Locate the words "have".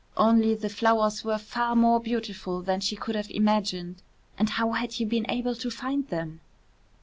3.13-3.29